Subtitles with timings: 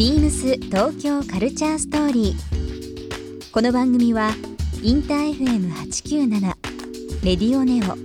[0.00, 3.52] ビームス東京カルチャーストーリー。
[3.52, 4.30] この番組は
[4.82, 6.40] インター FM897
[7.22, 7.98] レディオネオ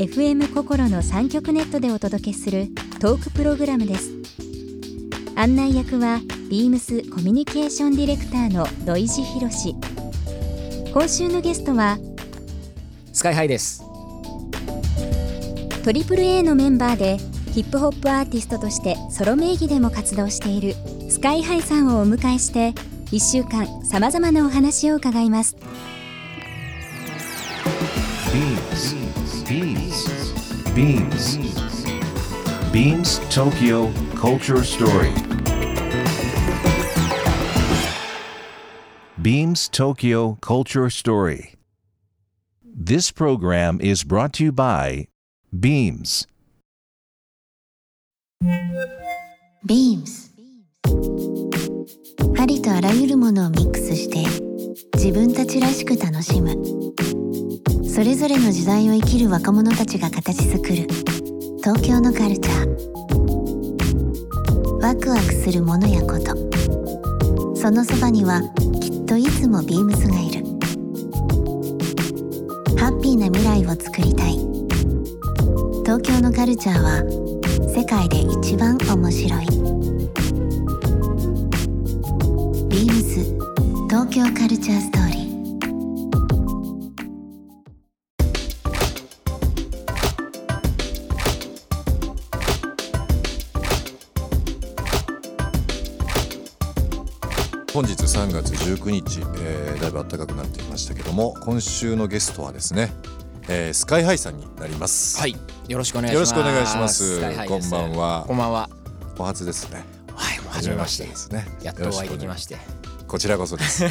[0.00, 2.68] FM 心の三極ネットでお届けする
[3.00, 4.12] トークプログラムです。
[5.34, 9.74] 案内役はビームスコミュニケーションディレクターの土井博志。
[10.92, 11.98] 今週のゲストは
[13.12, 13.82] スカイハイです。
[15.82, 17.16] トリプル a のメンバーで
[17.52, 22.70] ヒップホップアーティストとしてソロ名義でも活動しているスカイハイさんをお迎えして
[23.12, 25.56] 1週間さまざまなお話を伺います
[28.32, 29.44] Beams.
[29.46, 30.08] Beams.
[30.74, 31.38] Beams.
[32.72, 35.12] Beams Tokyo Culture Story.
[39.20, 41.54] Beams Tokyo Culture Story.
[42.64, 45.06] This program is brought to you by
[45.52, 46.26] Beams.
[49.64, 50.31] Beams
[52.42, 54.24] ありとあらゆるものをミックスして
[54.94, 56.56] 自分たちらしく楽しむ。
[57.88, 60.88] それぞれの時代を生きる若者たちが形作る。
[61.58, 62.72] 東京のカルチャー。
[64.80, 66.34] ワクワクするものやこと。
[67.54, 68.42] そのそばには
[68.80, 70.44] きっといつもビームスがいる。
[72.76, 74.32] ハッピーな未来をつくりたい。
[75.84, 77.02] 東京のカルチャーは
[77.72, 79.81] 世界で一番面白い。
[82.72, 83.22] ビームス
[83.90, 85.22] 東京カルチャーストーリー
[97.74, 102.92] 本日3月19日、えーだいぶ暖かくなってきましたけども今週のゲストはですね、
[103.48, 105.36] えースカイハイさんになりますはい。
[105.68, 106.14] よろしくお願いします。
[106.14, 108.70] よろしくお願いしますスカイハイですこんばんはこんばんは。
[109.18, 109.84] お初ですね
[110.52, 111.04] 初めまして。
[111.04, 111.46] ですね。
[111.62, 112.56] やっとお会いできまして。
[113.06, 113.84] こちらこそです。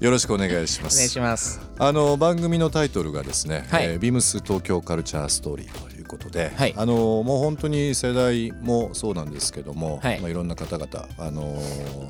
[0.00, 1.60] よろしくお願いしま お願いすします。
[1.78, 3.84] あの番組のタイトルがですね、はい。
[3.84, 6.74] えービームス東京カルチャーストーリーということで、はい。
[6.76, 10.20] あのもう本当に世代もそうなんですけども、はい。
[10.20, 11.60] まあ、いろんな方々あの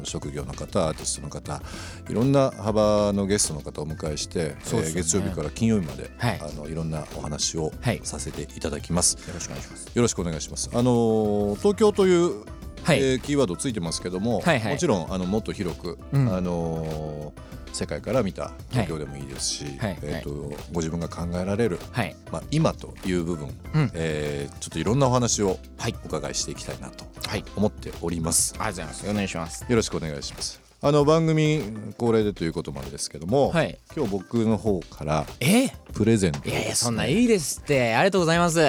[0.05, 1.63] 職業の方アーティストの方
[2.11, 4.57] いろんな幅のゲストの方をお迎えして、ね。
[4.67, 6.41] えー月曜日から金曜日まで、はい。
[6.43, 8.01] あのいろんなお話をはい。
[8.05, 9.87] させていただきます、よろしくお願いします。
[9.95, 10.69] よろしくお願いします。
[10.75, 12.45] あの東京という
[12.83, 22.15] はいえーキーワードついてますけども、はいはいもちろんあのもっと広く、うんあのー世界から見た東京でもいいですし、はいえー、とご自分が考えられる、はい。
[22.31, 27.45] まあ、今という部分、うんえーちょっといろんなお話をはいお伺いしていきたいなとはい。
[27.57, 28.55] 思っております。
[28.59, 29.11] ありがとうございます。
[29.11, 29.65] お願いします。
[29.67, 30.61] よろしくお願いします。
[30.83, 31.63] あの番組
[31.97, 33.79] 恒例でということもあれですけども、はい。
[33.97, 37.95] 今日僕の方からえプレゼントをいやいや、そんないいですって。
[37.95, 38.61] ありがとうございます。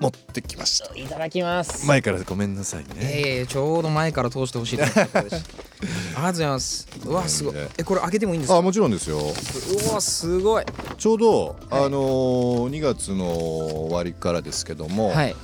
[0.00, 0.88] い持ってきました。
[1.08, 1.86] ただきます。
[1.86, 3.20] 前からごめんなさいね。
[3.20, 5.44] いやいやちょうど前から通してほしいと思ってたです
[5.82, 6.88] ありがとうございます。
[7.04, 7.54] うわ、すごい。
[7.78, 8.58] え、これ開けてもいいんですか？
[8.58, 9.18] あもちろんですよ。
[9.18, 10.64] うわ、すごい。
[10.98, 15.36] ちょうど、はいあのー、2月の終わりからですけども、はい。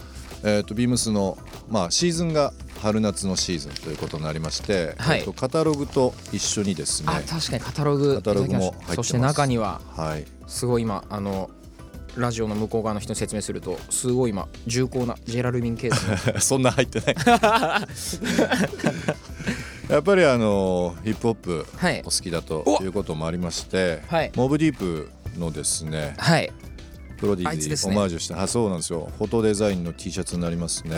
[0.42, 1.38] えー、とビームスの、
[1.68, 8.16] まあ、シーズンが春夏のシーズンということになりまして、はいえーとカタログと一緒にですねあ、確かにカタログ。
[8.16, 11.50] カタログもそして中には、はい、すごい今あの
[12.16, 17.16] ラジオの向こう側の人に説明するとすごい今重厚なジェラルミンケースの そんな入ってない。
[19.88, 22.00] やっぱりあのーヒップホップはい。
[22.00, 24.32] お好きだとおいうこともありまして、はい。
[24.34, 26.50] モブディープのですねはい。
[27.18, 29.10] プロディーズにオマージュしてあそうなんですよ。
[29.18, 30.96] フォトデザインの T シャツになりますね。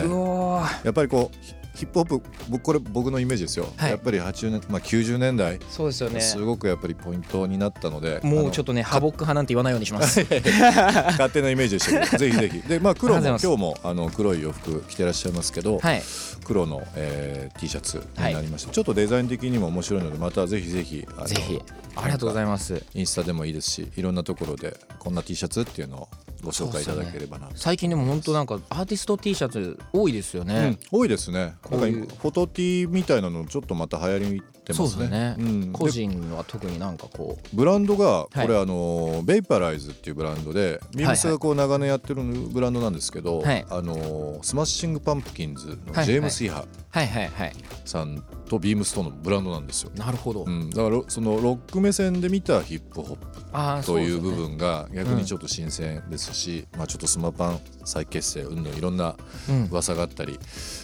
[0.83, 3.91] やっぱりこうヒヒップホップ僕これ僕のイメージですよ、はい。
[3.91, 5.59] やっぱり80年、まあ、90年代。
[5.69, 6.19] そうですよね。
[6.21, 8.19] すごくやっぱりポイントになったので。
[8.23, 10.25] もうちょっとねハボック派なんて言わないようにします。
[10.29, 12.61] 勝手なイメージでしたけどぜひぜひ。
[12.67, 16.01] でまあ黒も今日もあの黒い洋服着てらっしゃいますけど、はい。
[16.43, 21.61] 黒の、えー T シャツになりました、ちょっとデザイン的にも面白いのでまたぜひぜひぜひ。
[21.95, 22.83] ありがとうございます。
[22.93, 26.09] インスタでもいいですしいろんなところでこんな T シャツっていうのを
[26.43, 31.55] ご紹介いただければなと、最近でも本当なんかアーティスト T シャツ多いですようんね、多いですね。
[31.61, 32.07] こういう。
[32.07, 34.43] フォト T みたいなのちょっとまた流行り
[34.73, 34.97] てますね。
[34.97, 35.71] そうですね、うん。
[35.71, 37.55] 個人は特になんかこう。
[37.55, 43.65] ブランドがこれ、はあの VAPORIZE っていうブランドで BEAMS がこう長年やってるブランドなんですけど、はい。
[43.69, 47.53] あのスマッシングパンプキンズのはいジェームス・イハはいはいはい。
[47.85, 49.91] さんと BEAMS とのブランドなんですよ。
[49.95, 59.15] なるほど、うん、だからそのロック目線で見たヒップホップという部分が逆にちょっと新鮮ですし、まあ、ちょっとスマパン再結成うんぬんいろんな
[59.49, 59.67] うん。
[59.71, 60.39] 噂があったり。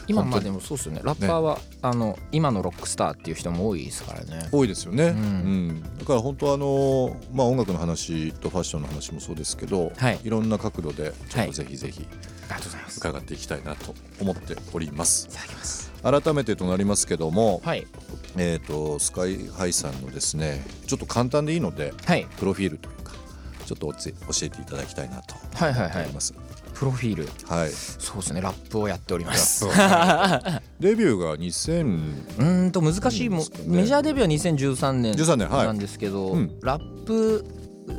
[0.08, 1.02] 今まあでもそうですよね。
[1.04, 4.50] ラッパーは、あの今のロックスターっていう人も多いですからね。
[4.52, 5.68] 多いですよね、ううん。
[5.70, 10.20] んだから本当あのまあ音楽の話とファッションの話もそうですけど、はい。
[10.24, 11.48] いろんな角度でちょっはい。
[11.48, 12.98] とぜひぜひありがとうございます。
[13.00, 15.30] 伺っていきたいなと思っております。
[16.04, 17.88] 改めてとなりますけども、はい。
[18.38, 22.28] えー、とスカイハイさんのですねちょっと簡単でいいのではい。
[22.38, 23.14] プロフィールというか
[23.66, 26.02] ちょっとおつ教えていただきたいなとはいはいはい。
[26.04, 26.34] 思います。
[26.76, 27.28] プロフィール。
[27.48, 28.42] はい、そうですね。
[28.42, 29.66] ラップをやっております。
[29.66, 29.70] う
[30.80, 35.68] デビューが2013ーんと難しいも、メジャーデビューは2013年13年はい。
[35.68, 36.60] なんですけど、うん。
[36.62, 37.46] ラップ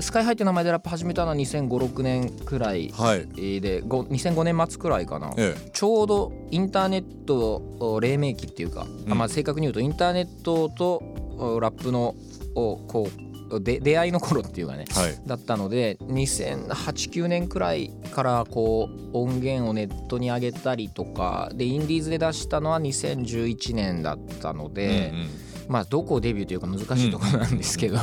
[0.00, 9.12] スカイハイって名前でラップ始めたのは2005,6年くらいはい、でご2005年末くらいかな、ええ、ちょうどインターネット黎明期っていうか、うん。
[9.12, 11.02] あまあ、正確に言うとインターネットと
[11.38, 12.14] おラップの
[12.55, 13.25] おこう
[13.60, 25.28] で出会いの頃っていうかねはい、だったので2008-9年くらいからこう音源をネットに上げたりとかでインディーズで出したのは2011年だったので、うんうん。
[25.69, 27.98] まあどこをデビューというか難しいところなんですけど、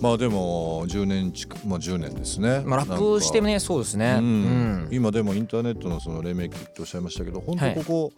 [0.00, 2.62] まあでも10年近くまあ10年ですね。
[2.64, 4.16] まあラップしてねそうですね。
[4.18, 4.86] ううん。
[4.86, 8.12] ん今でもインターネットのその黎明期っておっしゃいましたけど本当ここ、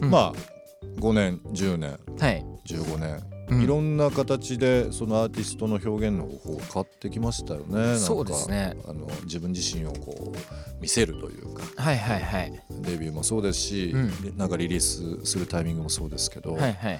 [0.00, 0.32] うんまあ
[1.00, 7.96] 5年10年はい、15年、うんいろんな形でそのアーティストの表現の方法が変わってきましたよね。
[7.96, 8.76] そうですね。
[8.86, 11.62] あの自分自身をこう見せるというか。
[11.76, 12.52] はいはいはい。
[12.82, 14.36] デビューもそうですし、うん。
[14.36, 16.98] なんかリリースするタイミングもそうですけど、はいはいはい。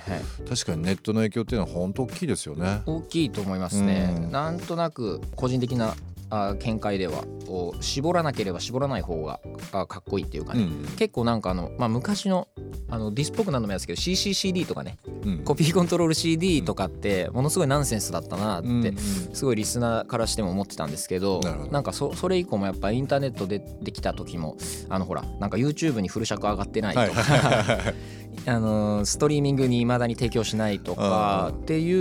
[0.49, 2.83] 確かにネットの影響っていうのは本当大きいですよね。
[2.87, 4.15] 大きいと思いますね。
[4.17, 4.33] うん。
[4.33, 5.95] なんとなく個人的な
[6.31, 7.25] あ見解では
[7.81, 9.41] 絞らなければ絞らない方が
[9.73, 12.49] あかっこいいっていうかね、うん結構なんかあの、まあ、昔の
[12.91, 14.99] あのディスっぽくなるのもやですけど CCCD とかね。
[15.25, 15.39] うん。
[15.45, 18.97] コピーコントロール CD とかってものすごいナンセンスだったなって、うんうん。
[18.97, 21.73] すごいリスナーからしても思ってたんですけどなるほど。
[21.73, 24.57] なんかそそれ以降もやっぱインターネットでできた時も
[24.89, 27.23] あのほらなんか YouTube にフル尺上がってないとか、
[28.47, 31.93] あのストリーミングにいまだに提供しないとかうんってい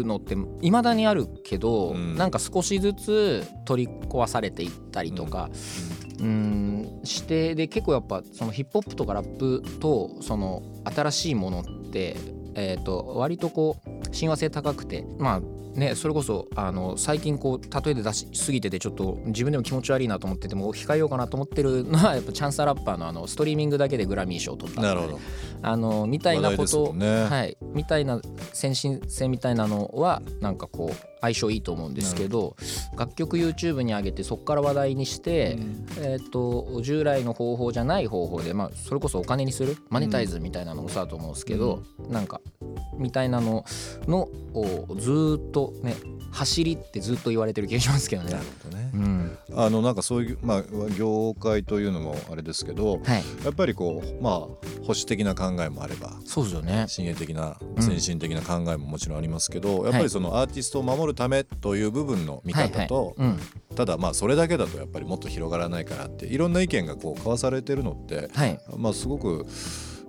[0.00, 2.16] うのっていまだにあるけど、うん。
[2.16, 5.50] なんか少しずつ取り壊されていったりとか、
[6.20, 12.16] うん、してで結構やっぱそのヒップホップとかラップとその新しいものって、
[12.54, 15.40] えー、と割とこう親和性高くてまあ
[15.74, 24.82] ねそれこそあの最近こう例えで出しすぎててちょっと自分でも気持ち悪いなと思ってても控えようかなと思ってるのは やっぱチャンサーラッパーのあのストリーミングだけでグラミー賞を取った。
[24.82, 25.20] なるほど。
[25.62, 27.24] あのみたいなことね。
[27.24, 28.20] はい、みたいな
[28.52, 32.56] 先進性みたいなのはなんかこう相性いいと思うんですけど
[32.96, 35.56] 楽曲 YouTube に上げてそこから話題にして、
[35.98, 42.40] えー、と従来の方法じゃない方法で、まあ、それこそお金にするマネタイズみたいなのもそうだと思うんですけど、なんか
[42.96, 43.64] みたいなの
[44.06, 45.94] のをずーっとね
[46.32, 48.38] 走りってずっと言われてる気がしますけどねな。
[48.38, 48.96] るほどねう。
[48.96, 50.62] んあのなんかそういうまあ
[50.98, 54.58] 業界というのもあれですけど、はい、やっぱりこうまあ保
[54.88, 56.12] 守的な考えもあれば。
[56.24, 56.86] そうですよね。
[56.88, 63.36] 親衛的なうん先進的な考えももちろんありますけど、やっぱりそのアーティストを守るためという部分の見方と、はいはい
[63.72, 69.46] ただまあそれだけだとやっぱりもっと広がらないからっていろんな意見がこう交わされてるのってうん、はいまあすごく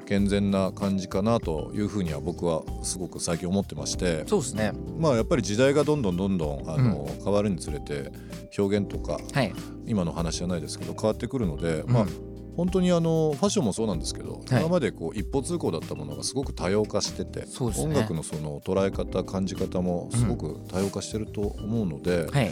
[0.05, 4.73] 健全な感じかなというふうには僕はすごく最近思ってましてそうですね。
[4.97, 8.11] まあやっぱり時代がどんどんどんどんあの変わるにつれて
[8.57, 9.53] 表現とかはい。
[9.85, 12.05] 今の話じゃないですけど変わってくるので、うんまあ
[12.55, 22.51] 本当にあのファッションもそうなんですけど、はい今までこう一方通行だったものがすごく多様化してて、音楽のその捉え方感じ方もすごく多様化してると思うので、はい。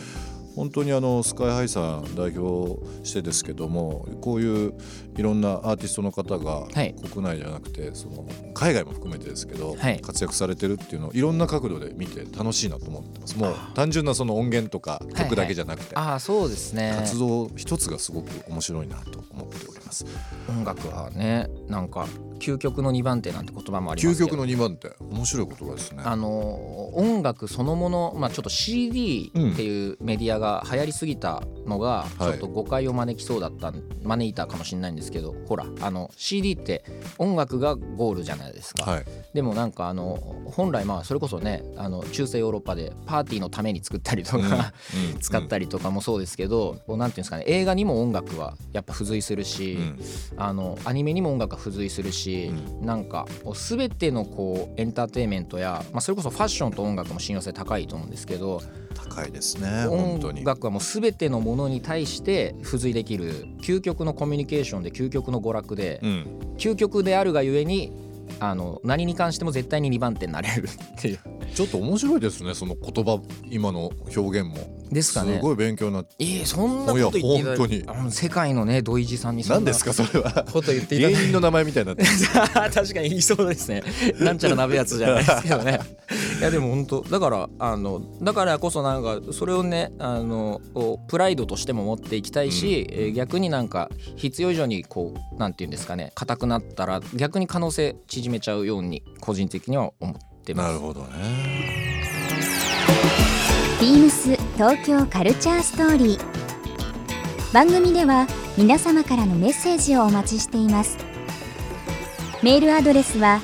[0.56, 4.74] 本当にあのスカイハイさん代表してですけどもこういう
[5.18, 6.96] いろんなアーティストの方がはい。
[7.12, 10.00] 国内じゃなくてその海外も含めてですけど、はい。
[10.02, 13.38] 活躍されてるっていうのをいろんな角度で見て楽しいなと思ってます。
[13.38, 16.94] もう単純なその音源とか曲だけじゃなくて、ああそうですね。
[16.98, 20.06] 活動一つがすごく面白いなと思っております。
[20.50, 22.08] 音楽はねなんか
[22.40, 24.96] 究極の2番手なんて言葉もあります究極の2番手。
[25.00, 26.04] 面白い言葉ですね。
[26.06, 32.32] あの音楽そのもの、まあ、ちょっと CD っていうメディアが流行りすぎたのがちはい。
[32.34, 36.84] ょっと誤解を招きそうだった、招いたかもしれないんですけどほらあの CD って
[37.18, 39.06] 音楽がゴールじゃないですか、はい。
[39.34, 50.00] でもなんかあの本来まあそれこそねあの中世ヨーロッパでパーティーのために作ったりとか、うん 使ったりとかもそうですけど、こうなんていうんですかね映画にも音楽はやっぱ付随するし、うん。
[50.38, 52.52] あのアニメにも音楽が付随するし、
[52.82, 58.62] なんかこう全てのこうエンターテインメントや、まあ、それこそファッションと音楽も信用性高いと思うんですけど
[58.96, 66.56] 高いですね音楽はもう全てのものに対して付随できる究極のコミュニケーションで究極の娯楽で、うん。
[66.58, 67.92] 究極であるがゆえに
[68.40, 71.20] あの何に関しても絶対に2番手になれるっていう。
[71.54, 74.82] ちょっと面白いですねその言葉今の表現も。
[74.92, 75.36] ですかね。
[75.36, 77.84] すごい勉強になっていえそんなこと言っていただいや本当に。
[77.88, 80.46] あの世界のね土井地さんに何ですかそれは。
[80.52, 81.20] こと言っていただいて。
[81.20, 82.10] 芸人の名前みたいになってる。
[82.74, 83.84] 確かに言いそうですね。
[84.20, 85.80] なんちゃら鍋やつじゃないですけどね。
[86.42, 90.60] いやでも本当だからあのだからこそなんかそれをねあの
[91.08, 100.68] プライドとしても持っていきたいし、うん、え逆になんか必要以上にこうなんていうんですかね硬くなったら逆に可能性縮めちゃうように個人的には思ってます。
[100.70, 101.08] なるほどね。
[103.80, 107.54] ビームス東京カルチャーストーリー。
[107.54, 108.26] 番組では
[108.58, 110.98] 皆様からのメッセージをお待ちしています。
[112.42, 113.42] メールアドレスは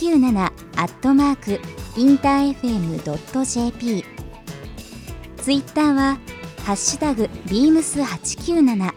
[0.00, 0.38] beams897
[0.76, 1.60] アットマーク
[2.00, 4.04] インター FM.jp
[5.36, 6.18] ツイッターは
[6.64, 8.92] ハッシュタグ beams897 ハ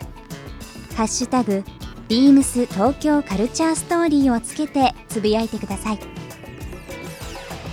[1.03, 1.63] ッシュタグ
[2.07, 5.99] ビームス東京カルチャーストーリーをつけてつぶやいてください。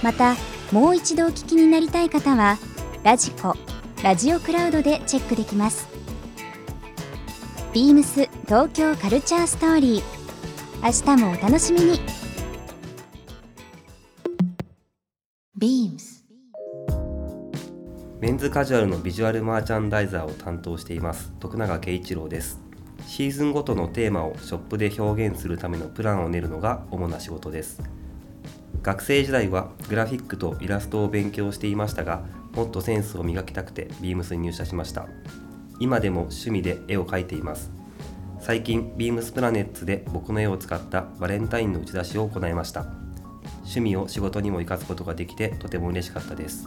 [0.03, 0.35] また
[0.73, 2.57] もう一度お聞きになりたい方は
[3.03, 3.55] ラジコ
[4.03, 5.89] ラジオクラウドでチェックできます。
[7.73, 10.03] ビームス東京カルチャーストーリー。
[10.83, 12.20] 明日もお楽しみに。
[18.41, 21.31] ズカジュアルのビジュアルマーチャンダイザーを担当しています。
[21.41, 22.59] 徳永圭一郎です。
[23.07, 27.83] シーズンごとのテーマをショップで表現するためのプランを練るのが主な仕事です。
[28.81, 35.07] 学生時代はグラフィックとイラストを勉強していましたがもっとセンスを磨きたくてビームスに入社しました。
[35.79, 37.71] 今でも趣味で絵を描いています。
[38.41, 42.87] 最近ビームスプラネッツで僕の絵を使ったバレンタインの打ち出しを行いました。
[43.65, 46.67] 趣味を仕事にも生かすことができてとても嬉しかったです。